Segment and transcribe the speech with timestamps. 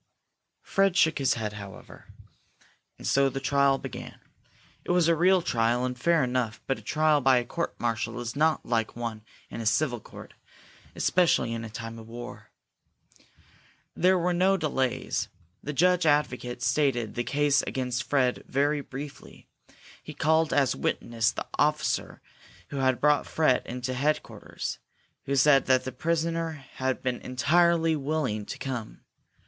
[0.63, 2.07] Fred shook his head, however.
[2.97, 4.19] And so the trial began.
[4.83, 8.35] It was a real trial, and fair enough, but a trial by court martial is
[8.35, 10.33] not like one in a civil court,
[10.95, 12.49] especially in time of war.
[13.95, 15.27] There were no delays.
[15.61, 19.45] The judge advocate stated the case against Fred very briefly.
[20.01, 22.21] He called as witness the officer
[22.69, 24.79] who had brought Fred into headquarters,
[25.25, 29.01] who said that the prisoner had been entirely willing to come.